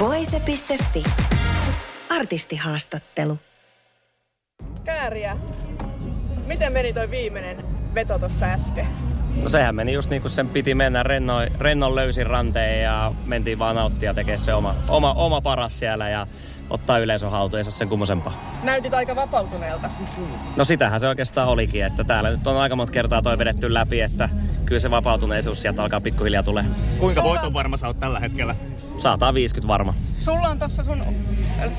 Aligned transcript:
Voise.fi. 0.00 1.04
Artistihaastattelu. 2.10 3.38
Kääriä. 4.84 5.36
Miten 6.46 6.72
meni 6.72 6.92
toi 6.92 7.10
viimeinen 7.10 7.64
veto 7.94 8.18
tuossa 8.18 8.46
äsken? 8.46 8.86
No 9.42 9.48
sehän 9.48 9.74
meni 9.74 9.92
just 9.92 10.10
niin 10.10 10.22
kuin 10.22 10.32
sen 10.32 10.48
piti 10.48 10.74
mennä 10.74 11.02
rennon, 11.02 11.46
rennon 11.58 11.94
löysin 11.94 12.26
ranteen 12.26 12.82
ja 12.82 13.12
mentiin 13.26 13.58
vaan 13.58 13.76
nauttia 13.76 14.14
tekemään 14.14 14.38
se 14.38 14.54
oma, 14.54 14.74
oma, 14.88 15.12
oma 15.12 15.40
paras 15.40 15.78
siellä 15.78 16.08
ja 16.08 16.26
ottaa 16.70 16.98
yleisön 16.98 17.30
haltuun, 17.30 17.58
ei 17.58 17.64
se 17.64 17.68
ole 17.68 17.74
sen 17.74 17.88
kummosempaa. 17.88 18.60
Näytit 18.62 18.94
aika 18.94 19.16
vapautuneelta. 19.16 19.90
No 20.56 20.64
sitähän 20.64 21.00
se 21.00 21.08
oikeastaan 21.08 21.48
olikin, 21.48 21.84
että 21.84 22.04
täällä 22.04 22.30
nyt 22.30 22.46
on 22.46 22.56
aika 22.56 22.76
monta 22.76 22.92
kertaa 22.92 23.22
toi 23.22 23.38
vedetty 23.38 23.74
läpi, 23.74 24.00
että 24.00 24.28
kyllä 24.64 24.80
se 24.80 24.90
vapautuneisuus 24.90 25.62
sieltä 25.62 25.82
alkaa 25.82 26.00
pikkuhiljaa 26.00 26.42
tulee. 26.42 26.64
Kuinka 26.98 27.22
voiton 27.22 27.52
varma 27.52 27.76
sä 27.76 27.86
oot 27.86 28.00
tällä 28.00 28.20
hetkellä? 28.20 28.54
150 29.00 29.68
varma. 29.68 29.94
Sulla 30.20 30.48
on 30.48 30.58
tuossa 30.58 30.84
sun 30.84 31.02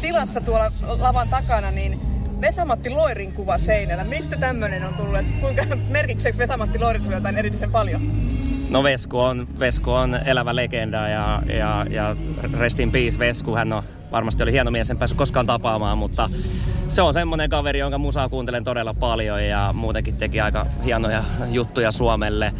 tilassa 0.01 0.41
tuolla 0.41 0.71
lavan 0.99 1.29
takana, 1.29 1.71
niin 1.71 1.99
Vesamatti 2.41 2.89
Loirin 2.89 3.33
kuva 3.33 3.57
seinällä. 3.57 4.03
Mistä 4.03 4.37
tämmönen 4.37 4.83
on 4.83 4.93
tullut? 4.93 5.25
Kuinka 5.41 5.63
merkitseekö 5.89 6.37
Vesamatti 6.37 6.79
Loirin 6.79 7.01
sulle 7.01 7.15
jotain 7.15 7.37
erityisen 7.37 7.71
paljon? 7.71 8.01
No 8.69 8.83
Vesku 8.83 9.19
on, 9.19 9.47
Vesku 9.59 9.91
on 9.91 10.19
elävä 10.25 10.55
legenda 10.55 11.07
ja, 11.07 11.41
ja, 11.57 11.85
ja 11.89 12.15
rest 12.59 12.79
in 12.79 12.91
peace 12.91 13.19
Vesku. 13.19 13.55
Hän 13.55 13.73
on 13.73 13.83
varmasti 14.11 14.43
oli 14.43 14.51
hieno 14.51 14.71
mies, 14.71 14.89
en 14.89 14.97
päässyt 14.97 15.17
koskaan 15.17 15.45
tapaamaan, 15.45 15.97
mutta 15.97 16.29
se 16.87 17.01
on 17.01 17.13
semmoinen 17.13 17.49
kaveri, 17.49 17.79
jonka 17.79 17.97
musaa 17.97 18.29
kuuntelen 18.29 18.63
todella 18.63 18.93
paljon 18.93 19.43
ja 19.43 19.73
muutenkin 19.73 20.17
teki 20.17 20.41
aika 20.41 20.65
hienoja 20.85 21.23
juttuja 21.51 21.91
Suomelle. 21.91 22.53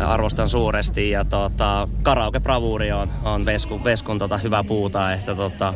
Arvostan 0.00 0.48
suuresti 0.48 1.10
ja 1.10 1.24
tota, 1.24 1.88
karaoke 2.02 2.40
bravuuri 2.40 2.92
on, 2.92 3.08
on 3.24 3.46
Veskun, 3.46 3.84
Veskun 3.84 4.18
tota, 4.18 4.38
hyvä 4.38 4.64
puuta, 4.64 5.12
että 5.12 5.34
tota, 5.34 5.74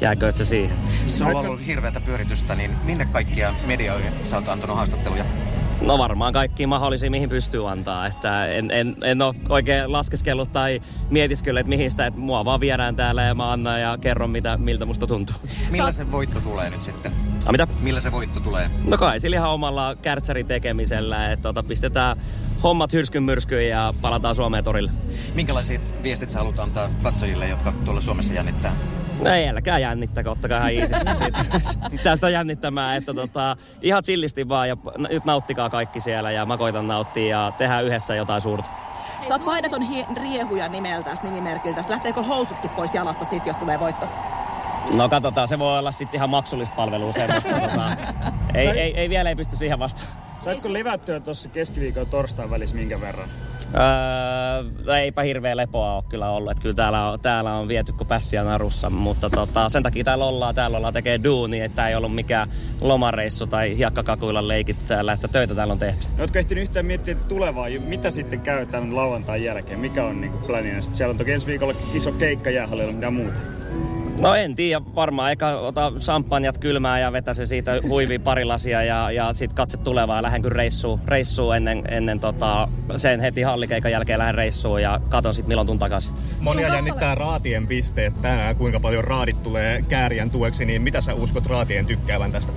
jääkö 0.00 0.32
se 0.32 0.44
siihen. 0.44 0.76
Se 1.06 1.24
on 1.24 1.36
ollut 1.36 1.66
hirveätä 1.66 2.00
pyöritystä, 2.00 2.54
niin 2.54 2.70
minne 2.84 3.04
kaikkia 3.04 3.54
medioihin 3.66 4.12
sä 4.24 4.36
oot 4.36 4.48
antanut 4.48 4.76
haastatteluja? 4.76 5.24
No 5.80 5.98
varmaan 5.98 6.32
kaikki 6.32 6.66
mahdollisia, 6.66 7.10
mihin 7.10 7.28
pystyy 7.28 7.70
antaa. 7.70 8.06
Että 8.06 8.46
en, 8.46 8.70
en, 8.70 8.96
en 9.02 9.22
ole 9.22 9.34
oikein 9.48 9.92
laskeskellut 9.92 10.52
tai 10.52 10.80
mietiskellyt, 11.10 11.60
että 11.60 11.68
mihin 11.68 11.90
sitä, 11.90 12.06
että 12.06 12.20
mua 12.20 12.44
vaan 12.44 12.60
viedään 12.60 12.96
täällä 12.96 13.22
ja 13.22 13.34
mä 13.34 13.52
annan 13.52 13.80
ja 13.80 13.98
kerron, 14.00 14.30
mitä, 14.30 14.56
miltä 14.56 14.86
musta 14.86 15.06
tuntuu. 15.06 15.36
Millä 15.70 15.92
se 15.92 16.12
voitto 16.12 16.40
tulee 16.40 16.70
nyt 16.70 16.82
sitten? 16.82 17.12
A, 17.46 17.52
mitä? 17.52 17.66
Millä 17.80 18.00
se 18.00 18.12
voitto 18.12 18.40
tulee? 18.40 18.70
No 18.86 18.98
kai 18.98 19.20
sillä 19.20 19.36
ihan 19.36 19.50
omalla 19.50 19.96
kärtsärin 20.02 20.46
tekemisellä, 20.46 21.32
että 21.32 21.42
tota, 21.42 21.62
pistetään 21.62 22.16
hommat 22.62 22.92
hyrskyn 22.92 23.22
myrskyyn 23.22 23.68
ja 23.68 23.94
palataan 24.00 24.34
Suomeen 24.34 24.64
torille. 24.64 24.90
Minkälaiset 25.34 26.02
viestit 26.02 26.30
sä 26.30 26.38
haluat 26.38 26.58
antaa 26.58 26.88
katsojille, 27.02 27.48
jotka 27.48 27.72
tuolla 27.84 28.00
Suomessa 28.00 28.32
jännittää? 28.34 28.72
No 29.24 29.30
ei 29.30 29.48
älkää 29.48 29.78
jännittäkö, 29.78 30.30
ottakaa 30.30 30.68
ihan 30.68 30.72
iisisti 30.72 31.18
siitä. 31.18 31.44
Tästä 32.04 32.28
jännittämään, 32.28 32.96
että 32.96 33.14
tota, 33.14 33.56
ihan 33.82 34.02
chillisti 34.02 34.48
vaan 34.48 34.68
ja 34.68 34.76
nyt 35.10 35.24
nauttikaa 35.24 35.70
kaikki 35.70 36.00
siellä 36.00 36.30
ja 36.30 36.46
mä 36.46 36.56
koitan 36.56 36.88
nauttia 36.88 37.38
ja 37.38 37.52
tehdään 37.58 37.84
yhdessä 37.84 38.14
jotain 38.14 38.40
suurta. 38.40 38.70
Sä 39.28 39.34
oot 39.34 39.44
paidaton 39.44 39.86
riehuja 40.22 40.68
nimeltäs, 40.68 41.22
nimimerkiltä. 41.22 41.84
Lähteekö 41.88 42.22
housutkin 42.22 42.70
pois 42.70 42.94
jalasta 42.94 43.24
sit, 43.24 43.46
jos 43.46 43.56
tulee 43.56 43.80
voitto? 43.80 44.08
No 44.96 45.08
katsotaan, 45.08 45.48
se 45.48 45.58
voi 45.58 45.78
olla 45.78 45.92
sitten 45.92 46.18
ihan 46.18 46.30
maksullista 46.30 46.76
palvelua 46.76 47.12
semmoista. 47.12 47.48
tota, 47.68 47.96
ei, 48.54 48.68
ei, 48.68 48.96
ei, 48.96 49.08
vielä 49.08 49.28
ei 49.28 49.36
pysty 49.36 49.56
siihen 49.56 49.78
vastaan. 49.78 50.29
Saitko 50.40 50.72
levättyä 50.72 51.20
tuossa 51.20 51.48
keskiviikon 51.48 52.06
torstain 52.06 52.50
välissä 52.50 52.76
minkä 52.76 53.00
verran? 53.00 53.28
Öö, 54.86 54.96
eipä 54.96 55.22
hirveä 55.22 55.56
lepoa 55.56 55.94
ole 55.94 56.04
kyllä 56.08 56.30
ollut. 56.30 56.50
Että 56.50 56.62
kyllä 56.62 56.74
täällä 56.74 57.10
on, 57.10 57.20
täällä 57.20 57.54
on 57.54 57.68
viety 57.68 57.92
kuin 57.92 58.08
pässiä 58.08 58.44
narussa, 58.44 58.90
mutta 58.90 59.30
tota, 59.30 59.68
sen 59.68 59.82
takia 59.82 60.04
täällä 60.04 60.24
ollaan, 60.24 60.54
täällä 60.54 60.76
ollaan 60.76 60.94
tekee 60.94 61.20
duuni, 61.24 61.60
että 61.60 61.88
ei 61.88 61.94
ollut 61.94 62.14
mikään 62.14 62.48
lomareissu 62.80 63.46
tai 63.46 63.76
hiekkakakuilla 63.76 64.48
leikitty 64.48 64.84
täällä, 64.88 65.12
että 65.12 65.28
töitä 65.28 65.54
täällä 65.54 65.72
on 65.72 65.78
tehty. 65.78 66.06
Oletko 66.18 66.38
ehtinyt 66.38 66.62
yhtään 66.62 66.86
miettiä 66.86 67.12
että 67.12 67.28
tulevaa, 67.28 67.66
mitä 67.86 68.10
sitten 68.10 68.40
käy 68.40 68.66
tämän 68.66 68.96
lauantain 68.96 69.44
jälkeen? 69.44 69.80
Mikä 69.80 70.04
on 70.04 70.20
niin 70.20 70.32
planina? 70.46 70.82
Sitten 70.82 70.96
siellä 70.96 71.10
on 71.10 71.18
toki 71.18 71.32
ensi 71.32 71.46
viikolla 71.46 71.74
iso 71.94 72.12
keikka 72.12 72.50
jäähallilla, 72.50 72.92
mitä 72.92 73.10
muuta? 73.10 73.59
No 74.20 74.34
en 74.34 74.54
tiedä, 74.54 74.80
varmaan 74.94 75.30
eikä 75.30 75.56
ota 75.56 75.92
sampanjat 75.98 76.58
kylmää 76.58 76.98
ja 76.98 77.12
vetä 77.12 77.34
se 77.34 77.46
siitä 77.46 77.72
huivi 77.88 78.18
pari 78.18 78.44
lasia 78.44 78.82
ja, 78.82 79.10
ja 79.10 79.32
sitten 79.32 79.56
katse 79.56 79.76
tulevaa 79.76 80.16
ja 80.16 80.22
lähden 80.22 80.42
kyllä 80.42 80.56
reissuun, 80.56 81.00
reissuun 81.06 81.56
ennen, 81.56 81.82
ennen 81.88 82.20
tota, 82.20 82.68
sen 82.96 83.20
heti 83.20 83.42
hallikeikan 83.42 83.92
jälkeen 83.92 84.18
lähden 84.18 84.34
reissuun 84.34 84.82
ja 84.82 85.00
katon 85.08 85.34
sitten 85.34 85.48
milloin 85.48 85.66
tuun 85.66 85.78
takaisin. 85.78 86.12
Monia 86.40 86.74
jännittää 86.74 87.14
raatien 87.14 87.66
pisteet 87.66 88.22
tänään, 88.22 88.56
kuinka 88.56 88.80
paljon 88.80 89.04
raadit 89.04 89.42
tulee 89.42 89.82
kääriän 89.88 90.30
tueksi, 90.30 90.64
niin 90.64 90.82
mitä 90.82 91.00
sä 91.00 91.14
uskot 91.14 91.46
raatien 91.46 91.86
tykkäävän 91.86 92.32
tästä? 92.32 92.52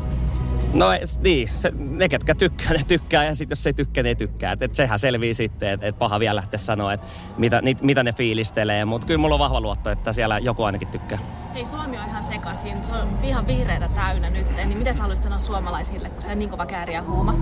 No 0.73 0.87
niin, 1.21 1.49
se, 1.53 1.71
ne 1.75 2.09
ketkä 2.09 2.35
tykkää, 2.35 2.73
ne 2.73 2.81
tykkää 2.87 3.25
ja 3.25 3.35
sitten 3.35 3.51
jos 3.51 3.67
ei 3.67 3.73
tykkää, 3.73 4.03
ne 4.03 4.09
ei 4.09 4.15
tykkää. 4.15 4.51
Et, 4.51 4.61
et 4.61 4.75
sehän 4.75 4.99
selvii 4.99 5.33
sitten, 5.33 5.69
että 5.69 5.87
et 5.87 5.99
paha 5.99 6.19
vielä 6.19 6.35
lähteä 6.35 6.59
sanoa, 6.59 6.93
että 6.93 7.07
mitä, 7.37 7.61
ni, 7.61 7.75
mitä 7.81 8.03
ne 8.03 8.13
fiilistelee. 8.13 8.85
Mutta 8.85 9.07
kyllä 9.07 9.17
mulla 9.17 9.35
on 9.35 9.39
vahva 9.39 9.61
luotto, 9.61 9.89
että 9.89 10.13
siellä 10.13 10.39
joku 10.39 10.63
ainakin 10.63 10.87
tykkää. 10.87 11.19
Hei, 11.53 11.65
Suomi 11.65 11.97
on 11.97 12.05
ihan 12.05 12.23
sekaisin. 12.23 12.83
Se 12.83 12.91
on 12.91 13.19
ihan 13.23 13.47
vihreitä 13.47 13.89
täynnä 13.95 14.29
nyt. 14.29 14.47
Niin 14.57 14.77
miten 14.77 14.93
sä 14.93 15.01
haluaisit 15.01 15.23
sanoa 15.23 15.39
suomalaisille, 15.39 16.09
kun 16.09 16.21
se 16.21 16.31
on 16.31 16.39
niin 16.39 16.49
kova 16.49 16.65
kääriä 16.65 17.01
huuma? 17.01 17.35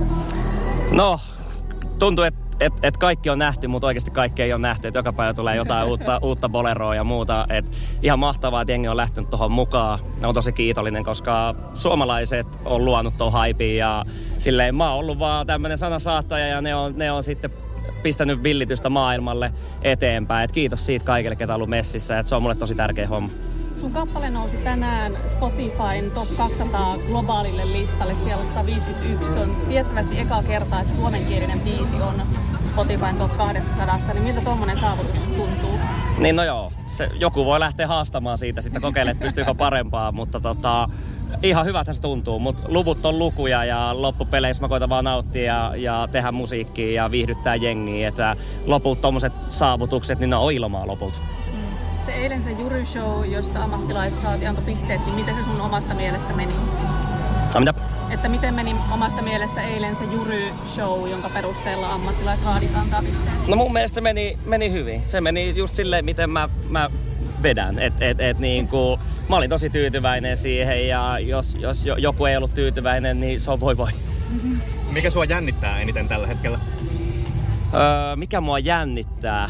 No, 0.92 1.20
tuntuu, 2.00 2.24
että 2.24 2.42
et, 2.60 2.74
et 2.84 2.98
kaikki 2.98 3.30
on 3.30 3.40
nähty, 3.40 3.68
mutta 3.68 3.88
oikeasti 3.88 4.12
kaikki 4.12 4.42
ei 4.42 4.54
ole 4.54 4.62
nähty. 4.62 4.88
Et 4.88 4.96
joka 4.96 5.14
päivä 5.14 5.34
tulee 5.34 5.56
jotain 5.56 5.88
uutta, 5.88 6.20
uutta 6.28 6.50
boleroa 6.50 6.96
ja 6.96 7.04
muuta. 7.04 7.46
Et 7.50 7.66
ihan 8.02 8.20
mahtavaa, 8.20 8.62
että 8.62 8.72
jengi 8.72 8.88
on 8.88 8.98
lähtenyt 8.98 9.30
tuohon 9.30 9.52
mukaan. 9.52 10.00
On 10.24 10.34
tosi 10.34 10.52
kiitollinen, 10.52 11.04
koska 11.04 11.56
suomalaiset 11.74 12.48
on 12.66 12.86
luonut 12.86 13.18
tuon 13.18 13.32
haipin 13.32 13.78
ja 13.78 14.06
silleen 14.40 14.76
mä 14.76 14.90
oon 14.90 15.00
ollut 15.00 15.20
vaan 15.20 15.48
tämmöinen 15.48 15.78
sanasaattaja 15.78 16.48
ja 16.48 16.62
ne 16.62 16.76
on, 16.76 16.94
ne 16.98 17.12
on 17.12 17.24
sitten 17.24 17.52
pistänyt 18.04 18.44
villitystä 18.44 18.90
maailmalle 18.90 19.52
eteenpäin. 19.82 20.44
Et 20.44 20.52
kiitos 20.52 20.86
siitä 20.86 21.06
kaikille, 21.06 21.36
ketä 21.36 21.54
on 21.54 21.56
ollut 21.56 21.70
messissä. 21.70 22.20
Et 22.20 22.28
se 22.28 22.36
on 22.36 22.42
mulle 22.42 22.56
tosi 22.56 22.76
tärkeä 22.76 23.08
homma. 23.08 23.30
Sun 23.82 23.92
kappale 23.92 24.30
nousi 24.30 24.58
tänään 24.58 25.18
Spotifyn 25.28 26.12
top 26.14 26.28
200 26.38 26.98
globaalille 27.08 27.72
listalle, 27.72 28.16
siellä 28.16 28.46
151. 28.46 29.34
Se 29.34 29.40
on 29.40 29.56
tiettävästi 29.68 30.20
eka 30.20 30.44
kertaa, 30.44 30.82
että 30.82 30.94
suomenkielinen 30.94 31.60
biisi 31.60 31.96
on 31.96 32.22
Spotifyn 32.68 33.16
top 33.16 33.38
200, 33.38 34.14
niin 34.14 34.24
miltä 34.24 34.42
tuommoinen 34.42 34.78
saavutus 34.78 35.12
tuntuu? 35.12 35.80
Niin 36.18 36.36
no 36.36 36.44
joo, 36.44 36.72
se, 36.90 37.10
joku 37.20 37.46
voi 37.46 37.60
lähteä 37.60 37.88
haastamaan 37.88 38.38
siitä, 38.38 38.62
sitten 38.62 38.82
kokeilemaan, 38.82 39.12
että 39.12 39.24
pystyykö 39.24 39.56
parempaa, 39.56 40.12
mutta 40.12 40.40
tota, 40.40 40.90
ihan 41.44 41.66
hyvä 41.66 41.84
se 41.84 42.02
tuntuu, 42.02 42.40
mutta 42.40 42.62
luvut 42.68 43.06
on 43.06 43.20
lukuja 43.20 43.66
ja 43.66 44.02
loppupeleissä 44.02 44.62
mä 44.62 44.70
koitan 44.70 44.90
vaan 44.90 45.06
nauttia 45.06 45.44
ja, 45.44 45.72
ja 45.76 46.08
tehdä 46.12 46.32
musiikkia 46.32 47.04
ja 47.04 47.12
viihdyttää 47.12 47.56
jengiä, 47.56 48.08
että 48.08 48.36
loput 48.66 49.02
tommoset 49.02 49.34
saavutukset, 49.50 50.20
niin 50.20 50.30
ne 50.30 50.36
on 50.36 50.54
ilmaa 50.54 50.88
lopulta. 50.88 51.18
Se 52.06 52.12
eilen 52.12 52.42
se 52.42 52.52
Jury 52.52 52.86
Show, 52.86 53.26
josta 53.26 53.64
ammattilaisraati 53.64 54.48
antoi 54.48 54.64
pisteet, 54.64 55.06
niin 55.06 55.16
miten 55.16 55.36
se 55.36 55.44
sun 55.44 55.62
omasta 55.62 55.94
mielestä 55.94 56.34
meni? 56.34 56.54
No, 57.54 57.60
mitä? 57.60 57.74
Että 58.10 58.30
miten 58.30 58.54
meni 58.54 58.76
omasta 58.92 59.22
mielestä 59.22 59.62
eilen 59.62 59.96
se 59.96 60.04
Jury 60.04 60.42
Show, 60.66 61.10
jonka 61.10 61.30
perusteella 61.30 61.94
ammattilaisraadit 61.94 62.76
antaa 62.76 63.00
pisteet? 63.02 63.48
No 63.48 63.56
mun 63.56 63.74
mielestä 63.74 63.96
se 63.96 64.02
meni, 64.02 64.38
meni 64.46 64.72
hyvin. 64.72 65.02
Se 65.06 65.22
meni 65.22 65.54
just 65.58 65.76
silleen, 65.76 66.06
miten 66.06 66.30
mä, 66.30 66.50
mä 66.70 66.90
vedän. 67.44 67.80
Et, 67.80 67.94
et, 68.02 68.20
et 68.20 68.40
niin 68.40 68.68
kuin, 68.68 69.00
mä 69.30 69.36
olin 69.36 69.50
tosi 69.50 69.70
tyytyväinen 69.70 70.38
siihen 70.38 70.88
ja 70.88 71.20
jos, 71.20 71.56
jos 71.60 71.86
joku 71.98 72.26
ei 72.26 72.38
ollut 72.38 72.54
tyytyväinen, 72.54 73.20
niin 73.20 73.42
se 73.42 73.52
on 73.52 73.60
voi 73.60 73.78
voi. 73.78 73.92
Mikä 74.92 75.10
sua 75.10 75.26
jännittää 75.26 75.82
eniten 75.82 76.08
tällä 76.08 76.28
hetkellä? 76.28 76.60
Öö, 77.74 78.16
mikä 78.16 78.42
mua 78.42 78.60
jännittää? 78.60 79.50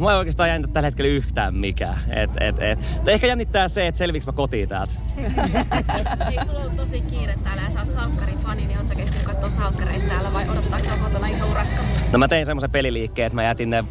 Mua 0.00 0.12
ei 0.12 0.18
oikeastaan 0.18 0.48
jännitä 0.48 0.72
tällä 0.72 0.86
hetkellä 0.86 1.08
yhtään 1.10 1.54
mikään. 1.54 1.98
Et, 2.10 2.30
et, 2.40 2.56
et. 2.58 2.78
Ehkä 3.06 3.26
jännittää 3.26 3.68
se, 3.68 3.86
että 3.86 3.98
selviiks 3.98 4.26
mä 4.26 4.32
kotiin 4.32 4.68
täältä. 4.68 4.94
Hei, 5.16 6.44
sulla 6.46 6.60
on 6.60 6.76
tosi 6.76 7.00
kiire 7.00 7.34
täällä 7.44 7.62
ja 7.62 7.70
sä 7.70 7.80
oot 7.80 7.90
salkkarifani, 7.90 8.66
niin 8.66 8.78
oot 8.78 8.88
sä 8.88 8.94
kehtinyt 8.94 9.26
katsoa 9.26 9.50
salkkareita 9.50 10.08
täällä 10.08 10.32
vai 10.32 10.48
odottaako 10.48 10.84
sä 10.84 10.96
kotona 11.04 11.26
iso 11.26 11.50
urakka? 11.50 11.82
No 12.12 12.18
mä 12.18 12.28
tein 12.28 12.46
semmoisen 12.46 12.70
peliliikkeen, 12.70 13.26
että 13.26 13.34
mä 13.34 13.42
jätin 13.42 13.70
ne 13.70 13.84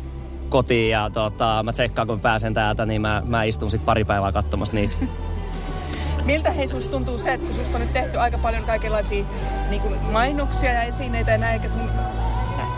kotiin 0.49 0.91
ja 0.91 1.09
tota, 1.09 1.63
mä 1.63 1.73
tsekkaan 1.73 2.07
kun 2.07 2.19
pääsen 2.19 2.53
täältä, 2.53 2.85
niin 2.85 3.01
mä, 3.01 3.23
mä 3.25 3.43
istun 3.43 3.71
sitten 3.71 3.85
pari 3.85 4.05
päivää 4.05 4.31
katsomassa 4.31 4.75
niitä. 4.75 4.95
Miltä 6.25 6.51
hei 6.51 6.67
susta 6.67 6.91
tuntuu 6.91 7.17
se, 7.17 7.33
että 7.33 7.53
susta 7.53 7.77
on 7.77 7.81
nyt 7.81 7.93
tehty 7.93 8.17
aika 8.17 8.37
paljon 8.37 8.63
kaikenlaisia 8.63 9.25
niin 9.69 9.81
kuin 9.81 9.99
mainoksia 10.11 10.73
ja 10.73 10.81
esineitä 10.81 11.31
ja 11.31 11.37
näin, 11.37 11.53
eikä 11.53 11.69
sun 11.69 11.89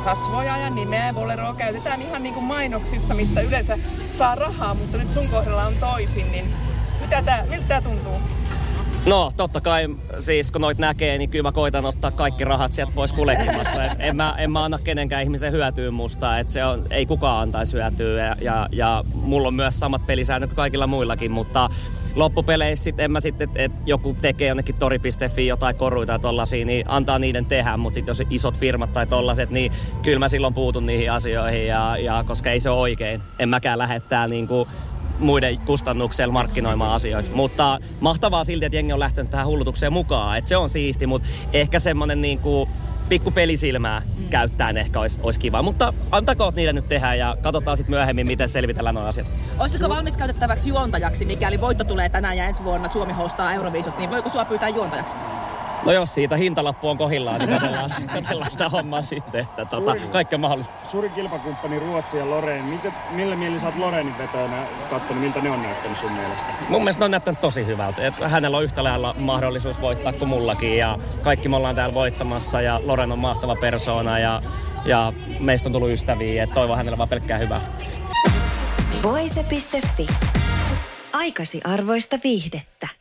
kasvoja 0.04 0.58
ja 0.58 0.70
nimeä 0.70 1.14
boleroa 1.14 1.54
käytetään 1.54 2.02
ihan 2.02 2.24
niin 2.24 2.34
kuin 2.34 2.46
mainoksissa, 2.46 3.14
mistä 3.14 3.42
yleensä 3.42 3.78
saa 4.14 4.36
rahaa, 4.36 4.74
mutta 4.74 4.98
nyt 4.98 5.12
sun 5.12 5.28
kohdalla 5.28 5.64
on 5.64 5.74
toisin, 5.80 6.32
niin 6.32 6.54
mitä 7.02 7.22
tää, 7.22 7.46
miltä 7.50 7.68
tää 7.68 7.82
tuntuu? 7.82 8.14
No, 9.06 9.32
totta 9.38 9.62
kai, 9.62 9.88
siis 10.20 10.52
kun 10.52 10.62
noit 10.62 10.78
näkee, 10.78 11.18
niin 11.18 11.30
kyllä 11.30 11.44
mä 11.44 11.52
koitan 11.52 11.86
ottaa 11.86 12.12
kaikki 12.12 12.44
rahat 12.44 12.72
sieltä 12.72 12.92
pois 12.96 13.14
kuleksimasta. 13.14 13.84
En, 13.84 14.16
mä, 14.16 14.36
en 14.38 14.52
mä 14.52 14.64
anna 14.64 14.80
kenenkään 14.84 15.24
ihmisen 15.24 15.52
hyötyä 15.52 15.92
musta, 15.92 16.40
että 16.40 16.54
se 16.54 16.66
on, 16.66 16.86
ei 16.90 17.06
kukaan 17.06 17.42
antaisi 17.42 17.74
hyötyä. 17.74 18.26
Ja, 18.26 18.36
ja, 18.42 18.68
ja 18.72 19.04
mulla 19.14 19.48
on 19.48 19.54
myös 19.54 19.80
samat 19.80 20.08
pelisäännöt 20.08 20.50
kuin 20.50 20.56
kaikilla 20.56 20.88
muillakin, 20.88 21.32
mutta 21.32 21.70
loppupeleissä 22.16 22.84
sit 22.84 23.00
en 23.00 23.12
mä 23.12 23.20
sitten, 23.20 23.50
että 23.50 23.62
et 23.62 23.72
joku 23.86 24.18
tekee 24.22 24.48
jonnekin 24.48 24.76
tori.fi 24.76 25.48
jotain 25.48 25.76
koruita 25.76 26.12
tai 26.12 26.20
tollasia, 26.20 26.66
niin 26.66 26.86
antaa 26.90 27.20
niiden 27.20 27.46
tehdä, 27.46 27.78
mutta 27.78 27.94
sitten 27.94 28.12
jos 28.12 28.24
isot 28.30 28.58
firmat 28.58 28.94
tai 28.94 29.08
tollaset, 29.08 29.50
niin 29.50 29.72
kyllä 30.02 30.20
mä 30.20 30.28
silloin 30.28 30.54
puutun 30.54 30.86
niihin 30.86 31.12
asioihin, 31.12 31.68
ja, 31.68 31.98
ja 31.98 32.24
koska 32.28 32.52
ei 32.52 32.60
se 32.60 32.70
ole 32.70 32.80
oikein. 32.80 33.22
En 33.40 33.50
mäkään 33.50 33.78
lähettää 33.78 34.28
niinku 34.28 34.68
muiden 35.22 35.58
kustannuksella 35.58 36.34
markkinoimaan 36.34 36.96
asioita. 36.96 37.30
Mutta 37.34 37.80
mahtavaa 38.00 38.44
silti, 38.44 38.66
että 38.66 38.76
jengi 38.76 38.94
on 38.94 39.00
lähtenyt 39.00 39.32
tähän 39.32 39.48
hullutukseen 39.48 39.94
mukaan. 39.94 40.38
Että 40.38 40.48
se 40.48 40.58
on 40.58 40.70
siisti, 40.70 41.08
mutta 41.08 41.28
ehkä 41.54 41.80
semmonen 41.80 42.22
niinku 42.22 42.70
pikku 43.10 43.32
pelisilmää 43.32 44.00
mm. 44.00 44.30
käyttäen 44.30 44.78
ehkä 44.78 45.00
olisi, 45.00 45.18
olisi 45.24 45.40
kiva. 45.40 45.62
Mutta 45.62 45.94
antakoot 46.12 46.56
niitä 46.56 46.74
nyt 46.74 46.88
tehdä 46.88 47.16
ja 47.16 47.38
katsotaan 47.42 47.78
sitten 47.78 47.96
myöhemmin, 47.96 48.28
miten 48.28 48.50
selvitellään 48.50 48.96
nuo 48.96 49.04
asiat. 49.04 49.28
Olisitko 49.60 49.90
valmis 49.90 50.18
käytettäväksi 50.18 50.70
juontajaksi, 50.70 51.26
mikäli 51.26 51.62
voitto 51.62 51.84
tulee 51.84 52.10
tänään 52.10 52.38
ja 52.38 52.46
ensi 52.46 52.64
vuonna 52.64 52.92
Suomi 52.92 53.14
hostaa 53.14 53.54
Euroviisut, 53.54 53.98
niin 53.98 54.10
voiko 54.10 54.30
sua 54.30 54.46
pyytää 54.46 54.70
juontajaksi? 54.70 55.16
No 55.86 55.92
jos 55.92 56.14
siitä 56.14 56.38
hintalappu 56.38 56.90
on 56.90 56.98
kohillaan, 56.98 57.40
niin 57.40 57.50
katsellaan, 57.50 57.90
katsellaan 58.16 58.52
sitä 58.52 58.70
hommaa 58.70 59.02
sitten. 59.02 59.42
Että 59.42 59.66
tota, 59.66 59.76
Suuri, 59.76 60.00
kaikki 60.00 60.36
on 60.36 60.42
mahdollista. 60.42 60.76
Suuri 60.84 61.10
kilpakumppani 61.10 61.80
Ruotsi 61.80 62.18
ja 62.18 62.30
Loreen. 62.30 62.66
Miten, 62.66 62.94
millä 63.12 63.36
mieli 63.36 63.60
sä 63.60 63.68
oot 63.68 63.76
Loreenin 63.76 64.18
vetäjänä 64.18 64.64
katsonut, 64.90 65.22
miltä 65.22 65.42
ne 65.42 65.52
on 65.52 65.64
näyttänyt 65.64 65.98
sun 65.98 66.12
mielestä? 66.12 66.50
Mun 66.70 66.82
mielestä 66.82 67.00
ne 67.00 67.06
on 67.06 67.12
näyttänyt 67.12 67.42
tosi 67.42 67.66
hyvältä. 67.66 68.08
Et 68.08 68.14
hänellä 68.20 68.58
on 68.58 68.64
yhtä 68.64 68.84
lailla 68.84 69.16
mahdollisuus 69.18 69.82
voittaa 69.82 70.14
kuin 70.14 70.30
mullakin. 70.30 70.78
Ja 70.78 70.98
kaikki 71.24 71.50
me 71.50 71.56
ollaan 71.56 71.76
täällä 71.76 71.94
voittamassa 71.94 72.62
ja 72.62 72.80
Loren 72.86 73.12
on 73.12 73.20
mahtava 73.20 73.56
persoona 73.56 74.20
ja, 74.20 74.42
ja 74.86 75.14
meistä 75.40 75.70
on 75.70 75.74
tullut 75.74 75.90
ystäviä. 75.90 76.44
Et 76.44 76.54
toivon 76.54 76.78
hänellä 76.78 76.98
vaan 76.98 77.10
pelkkää 77.10 77.38
hyvää. 77.38 77.62
Voise.fi. 79.04 80.08
Aikasi 81.14 81.62
arvoista 81.64 82.18
viihdettä. 82.24 83.01